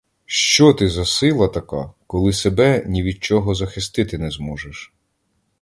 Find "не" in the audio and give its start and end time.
4.17-4.31